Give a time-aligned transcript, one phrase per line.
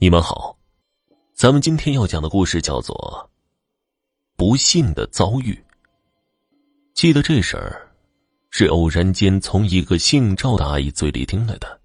[0.00, 0.56] 你们好，
[1.34, 3.28] 咱们今天要讲的故事叫做
[4.36, 5.52] 《不幸的遭遇》。
[6.94, 7.90] 记得这事儿
[8.48, 11.80] 是偶然间从一个姓赵的阿姨嘴里听来的。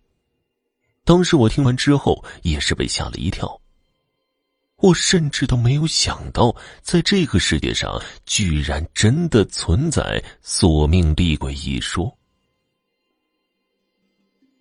[1.03, 3.59] 当时我听完之后也是被吓了一跳。
[4.75, 12.15] 我甚至都没有想到，在这个世界上居然真的存在索命厉鬼一说。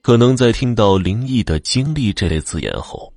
[0.00, 3.12] 可能在听到“灵异的经历”这类字眼后。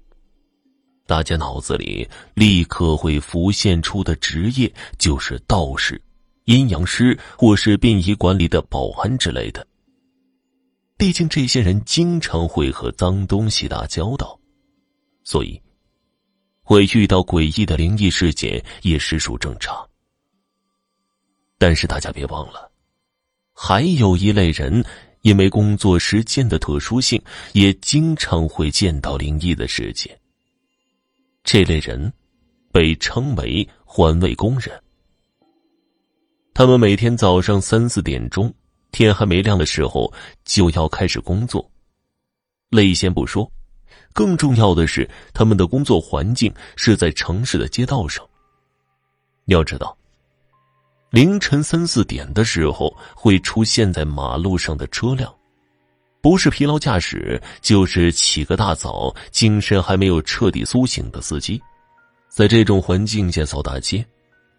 [1.07, 6.01] 大家脑子里立刻会浮现出的职业就是道士、
[6.46, 9.65] 阴阳师或是殡仪馆里的保安之类的。
[10.97, 14.39] 毕竟这些人经常会和脏东西打交道，
[15.23, 15.61] 所以
[16.63, 19.87] 会遇到诡异的灵异事件也实属正常。
[21.57, 22.71] 但是大家别忘了，
[23.54, 24.83] 还有一类人
[25.21, 27.21] 因为工作时间的特殊性，
[27.54, 30.18] 也经常会见到灵异的事件。
[31.45, 32.11] 这类人
[32.72, 34.81] 被称为环卫工人。
[36.55, 38.52] 他们每天早上三四点钟，
[38.91, 40.11] 天还没亮的时候
[40.43, 41.69] 就要开始工作。
[42.69, 43.49] 累先不说，
[44.11, 48.27] 更重要的是，他们的工作环境是在城市的街道上。
[49.45, 49.95] 要知道，
[51.11, 55.31] 凌晨三四点的时候会出现在马路上的车辆。
[56.25, 61.61] 不是疲劳驾驶，就是起个大早，精神还没有彻底苏醒的司机，
[62.29, 64.03] 在这种环境下扫大街，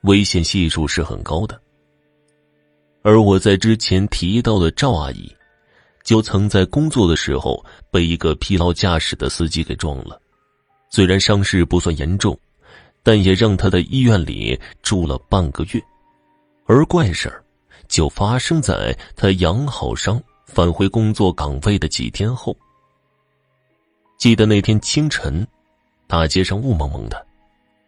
[0.02, 1.60] 危险系数是很高的。
[3.02, 5.28] 而我在之前提到的赵阿姨，
[6.04, 10.20] 就曾在工作的时候被一个疲劳驾驶的司机给撞了，
[10.88, 12.38] 虽然伤势不算严重，
[13.02, 15.82] 但也让她在医院里住了半个月。
[16.66, 17.42] 而怪事儿，
[17.88, 20.22] 就发生在他养好伤。
[20.46, 22.56] 返回工作岗位的几天后，
[24.16, 25.46] 记得那天清晨，
[26.06, 27.26] 大街上雾蒙蒙的，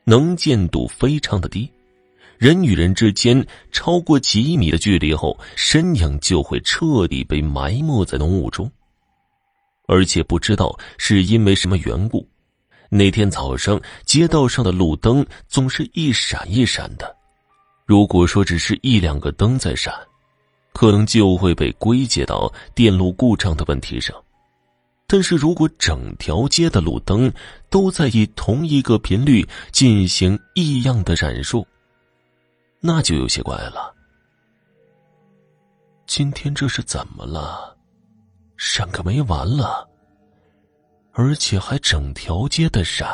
[0.04, 1.70] 能见度非常的低，
[2.36, 8.70] 人与人之间超过几米的距离后，身影就会彻底被埋没在浓雾中。
[9.86, 12.28] 而且不知道是因为什么缘故，
[12.90, 17.16] 那天早上街道上的路灯总是一闪一闪的。
[17.86, 19.94] 如果说只是一两个灯在闪。
[20.78, 24.14] 可能就会被归结到电路故障的问题上，
[25.08, 27.32] 但是如果整条街的路灯
[27.68, 31.66] 都在以同一个频率进行异样的闪烁，
[32.78, 33.92] 那就有些怪了。
[36.06, 37.76] 今天这是怎么了？
[38.56, 39.84] 闪个没完了，
[41.10, 43.08] 而且还整条街的闪。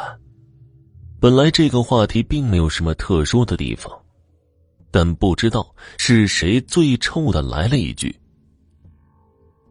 [1.18, 4.03] 本来这个话题并没有什么特殊的地方。
[4.94, 8.16] 但不知道是谁最臭的来了一句：“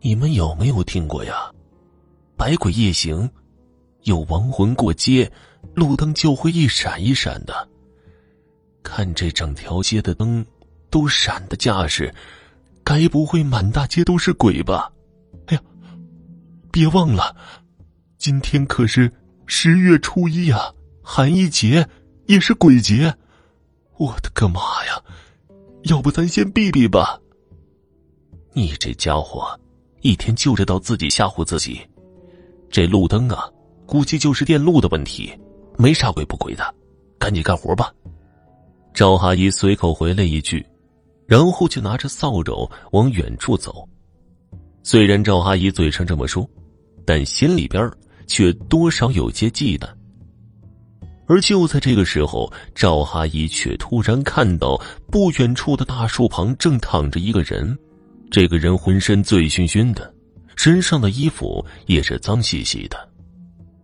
[0.04, 1.50] 你们有没有听过呀？
[2.36, 3.30] 百鬼夜行，
[4.02, 5.32] 有亡魂过街，
[5.76, 7.70] 路灯就会一闪一闪的。
[8.84, 10.46] 看这整条街的灯
[10.90, 12.14] 都闪的架势，
[12.84, 14.92] 该不会满大街都是鬼吧？
[15.46, 15.62] 哎呀，
[16.70, 17.34] 别忘了，
[18.18, 19.10] 今天可是
[19.46, 21.88] 十月初一呀，寒衣节
[22.26, 23.16] 也是鬼节。”
[24.00, 25.03] 我的个妈呀！
[25.84, 27.20] 要不咱先避避吧。
[28.54, 29.60] 你这家伙，
[30.02, 31.82] 一天就知道自己吓唬自己。
[32.70, 33.50] 这路灯啊，
[33.86, 35.32] 估计就是电路的问题，
[35.78, 36.74] 没啥鬼不鬼的。
[37.18, 37.94] 赶紧干活吧。
[38.94, 40.66] 赵阿姨随口回了一句，
[41.26, 43.88] 然后就拿着扫帚往远处走。
[44.84, 46.48] 虽然赵阿姨嘴上这么说，
[47.06, 47.90] 但心里边
[48.28, 49.88] 却多少有些忌惮。
[51.26, 54.80] 而就在这个时候，赵阿姨却突然看到
[55.10, 57.78] 不远处的大树旁正躺着一个人。
[58.30, 60.14] 这个人浑身醉醺醺的，
[60.56, 62.98] 身上的衣服也是脏兮兮的，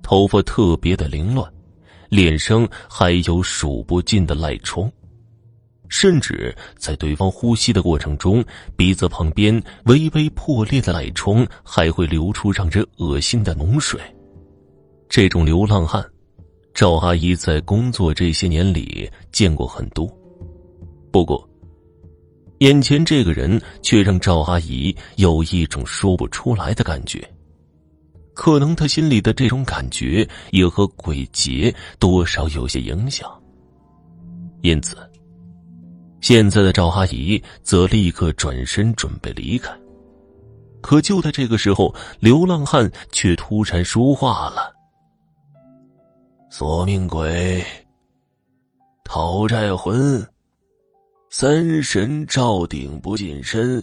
[0.02, 1.50] 头发特别的凌乱，
[2.10, 4.92] 脸上还有数不尽的赖疮，
[5.88, 8.44] 甚至在对方呼吸的过程中，
[8.76, 14.02] 鼻子旁边微微破裂的赖疮还会流出让人恶心的脓水。
[15.08, 16.04] 这种流浪汉。
[16.80, 20.08] 赵阿姨在工作这些年里见过很多，
[21.12, 21.46] 不过，
[22.60, 27.22] 眼前这个人却让赵阿姨有一种说不出来的感觉。
[28.34, 33.30] 可能她心里的这种感觉也和鬼节多少有些影响，
[34.62, 34.96] 因此，
[36.22, 39.70] 现在的赵阿姨则立刻转身准备离开。
[40.80, 44.79] 可就在这个时候，流浪汉却突然说话了。
[46.52, 47.64] 索命鬼，
[49.04, 50.28] 讨债魂，
[51.30, 53.82] 三神罩顶不近身。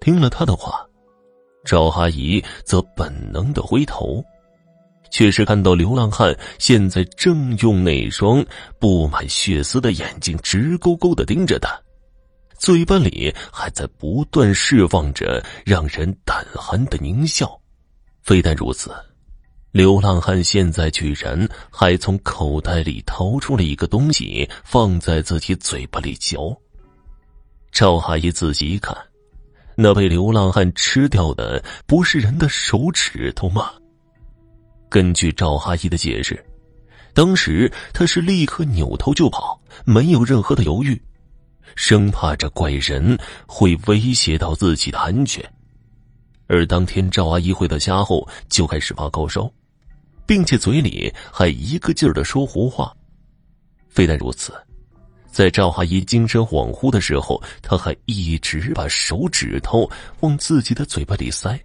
[0.00, 0.84] 听了他的话，
[1.64, 4.22] 赵阿姨则本能的回头，
[5.12, 8.44] 却是看到流浪汉现在正用那双
[8.80, 11.80] 布满血丝的眼睛直勾勾的盯着他，
[12.58, 17.56] 嘴巴里还在不断释放着让人胆寒的狞笑。
[18.22, 18.92] 非但如此，
[19.76, 26.56] 流浪汉现在居然还从口袋里掏出了一个东西，放在自己嘴巴里嚼。
[27.72, 28.96] 赵阿姨仔细一看，
[29.74, 33.70] 那被流浪汉吃掉的不是人的手指头吗？
[34.88, 36.42] 根据赵阿姨的解释，
[37.12, 40.98] 当时她是立刻扭头就跑，没有任何的犹豫，
[41.74, 45.44] 生怕这怪人会威胁到自己的安全。
[46.46, 49.52] 而当天赵阿姨回到家后，就开始发高烧，
[50.26, 52.94] 并且嘴里还一个劲儿的说胡话。
[53.88, 54.52] 非但如此，
[55.30, 59.90] 在赵阿姨精神恍惚的时候，他还一直把手指头
[60.20, 61.58] 往自己的嘴巴里塞，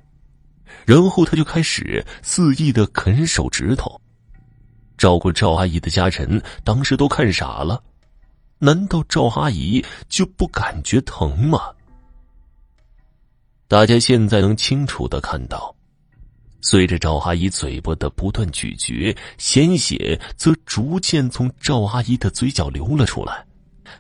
[0.85, 3.99] 然后他就开始肆意的啃手指头。
[4.97, 7.83] 照顾赵阿姨的家人当时都看傻了，
[8.59, 11.71] 难道赵阿姨就不感觉疼吗？
[13.67, 15.75] 大家现在能清楚的看到，
[16.61, 23.43] 随着赵阿姨嘴巴的不断咀嚼，鲜血则逐渐从赵阿姨的嘴角流了出来，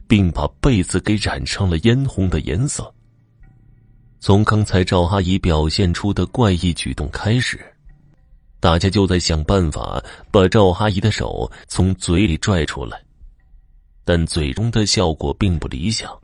[0.07, 2.93] 并把被子给染上了嫣红的颜色。
[4.19, 7.59] 从刚才赵阿姨表现出的怪异举动开始，
[8.59, 9.99] 大家就在想办法
[10.29, 13.01] 把赵阿姨的手从嘴里拽出来，
[14.05, 16.15] 但最终的效果并不理想。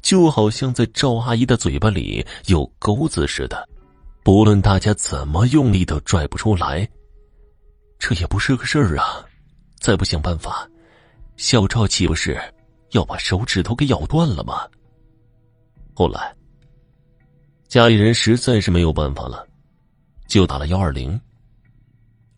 [0.00, 3.68] 就好像在赵阿姨的嘴巴里有钩子似的，
[4.26, 6.84] 不论大家怎么用力都拽不出来。
[7.96, 9.24] 这也不是个事儿啊！
[9.78, 10.68] 再不想办法，
[11.36, 12.36] 小赵岂不是
[12.90, 14.66] 要把手指头给咬断了吗？
[15.94, 16.34] 后来，
[17.68, 19.46] 家里人实在是没有办法了，
[20.26, 21.20] 就打了幺二零。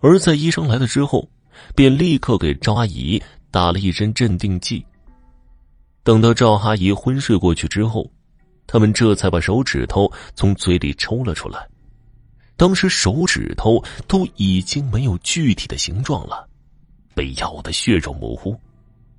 [0.01, 1.27] 而在医生来了之后，
[1.75, 3.19] 便立刻给赵阿姨
[3.51, 4.85] 打了一针镇定剂。
[6.03, 8.07] 等到赵阿姨昏睡过去之后，
[8.67, 11.67] 他们这才把手指头从嘴里抽了出来。
[12.59, 16.47] 当时手指头都已经没有具体的形状了，
[17.15, 18.59] 被咬得血肉模糊，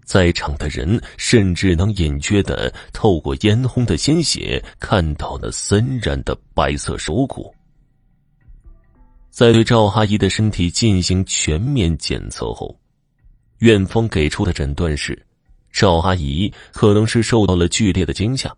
[0.04, 7.52] 在场的人甚至能隐约的透过嫣红的鲜血看到那森然的白色手骨。
[9.32, 12.78] 在对赵阿姨的身体进行全面检测后，
[13.60, 15.18] 院方给出的诊断是。
[15.72, 18.54] 赵阿姨可能是受到了剧烈的惊吓，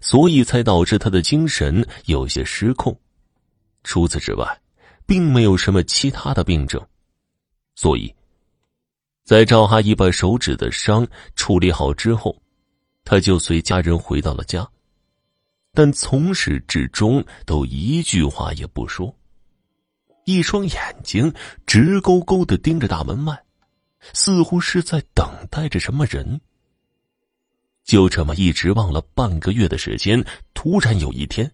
[0.00, 2.98] 所以才导致她的精神有些失控。
[3.84, 4.60] 除此之外，
[5.06, 6.80] 并没有什么其他的病症。
[7.74, 8.14] 所以，
[9.24, 12.40] 在赵阿姨把手指的伤处理好之后，
[13.04, 14.68] 她就随家人回到了家，
[15.72, 19.14] 但从始至终都一句话也不说，
[20.24, 21.32] 一双眼睛
[21.66, 23.42] 直勾勾的盯着大门外，
[24.12, 26.40] 似乎是在等待着什么人。
[27.84, 30.24] 就这么一直望了半个月的时间，
[30.54, 31.52] 突然有一天，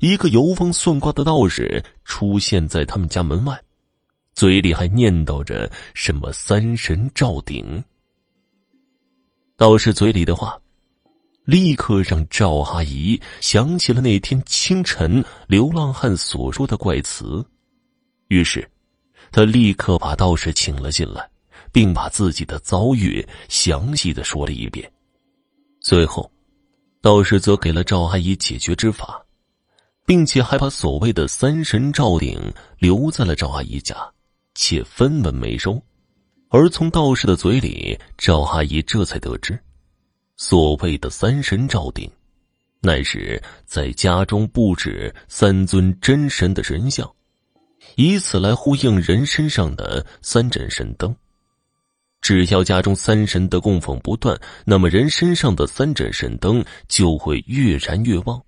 [0.00, 3.60] 一个游方算卦的道士出现在他们家门外，
[4.34, 7.82] 嘴里还念叨着什么“三神照顶”。
[9.56, 10.60] 道士嘴里的话，
[11.44, 17.44] 立刻让赵阿姨想起了那天清晨流浪汉所说的怪词，
[18.28, 18.70] 于是，
[19.32, 21.28] 他立刻把道士请了进来，
[21.72, 24.88] 并把自己的遭遇详细的说了一遍。
[25.80, 26.30] 最后，
[27.00, 29.20] 道士则给了赵阿姨解决之法，
[30.08, 32.40] 并且还把所谓的三神罩顶
[32.78, 33.94] 留在了赵阿姨家，
[34.54, 35.78] 且分文没收。
[36.48, 39.60] 而从道士的嘴里，赵阿姨这才得知，
[40.38, 42.10] 所谓的三神罩顶，
[42.80, 47.06] 乃是在家中布置三尊真神的神像，
[47.96, 51.14] 以此来呼应人身上的三盏神灯。
[52.22, 58.42] 只要家中三神的供奉不断，那么人身上的三盏神灯就会越燃越旺，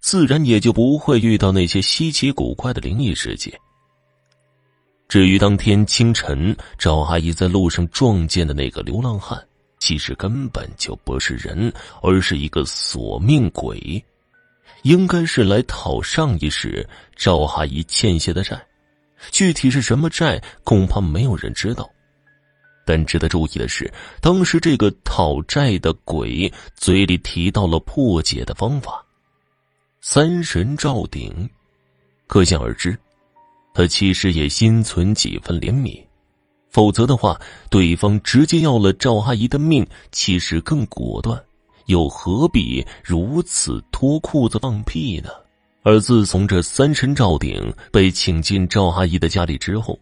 [0.00, 3.52] 自然也就不会遇到那些稀奇古怪的灵异事件。
[5.08, 9.38] 至于当天清晨赵阿姨在路上撞见的那个流浪汉，
[9.78, 11.70] 其实根本就不是人，
[12.00, 14.02] 而是一个索命鬼，
[14.84, 18.58] 应该是来讨上一世赵阿姨欠下的债，
[19.30, 21.90] 具体是什么债，恐怕没有人知道。
[22.86, 29.04] 但值得注意的是，当时这个讨债的鬼嘴里提到了破解的方法——
[30.04, 31.48] 三神照顶。
[32.26, 32.98] 可想而知，
[33.72, 36.02] 他其实也心存几分怜悯，
[36.70, 37.40] 否则的话，
[37.70, 41.40] 对方直接要了赵阿姨的命，其实更果断，
[41.86, 45.30] 又何必如此脱裤子放屁呢？
[45.84, 49.96] 而自从这三神照顶被请进赵阿姨的家里之后，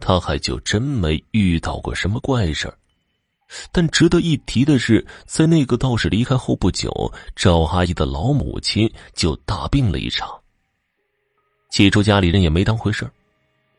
[0.00, 2.76] 他还就真没遇到过什么怪事儿。
[3.70, 6.90] 但值得一提的是，在那个道士离开后不久，
[7.34, 10.28] 赵阿姨的老母亲就大病了一场。
[11.70, 13.10] 起初家里人也没当回事儿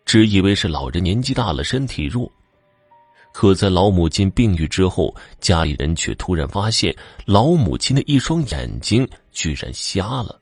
[0.06, 2.32] 只以为是老人年纪大了，身体弱。
[3.34, 6.96] 可在老母亲病愈之后，家里人却突然发现
[7.26, 10.40] 老母亲的一双眼睛居然瞎了，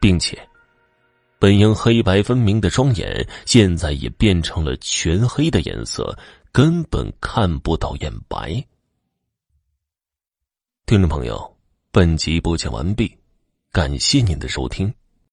[0.00, 0.38] 并且
[1.40, 6.16] 本应黑白分明的双眼，现在也变成了全黑的颜色。
[6.58, 8.66] 根本看不到眼白。
[10.86, 11.56] 听众朋友，
[11.92, 13.16] 本集播讲完毕，
[13.70, 14.92] 感谢您的收听。